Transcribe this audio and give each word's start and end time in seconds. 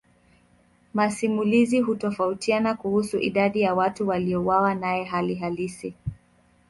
Masimulizi 0.93 1.79
hutofautiana 1.79 2.73
kuhusu 2.73 3.19
idadi 3.19 3.61
ya 3.61 3.73
watu 3.75 4.07
waliouawa 4.07 4.75
naye 4.75 5.03
hali 5.03 5.35
halisi. 5.35 5.93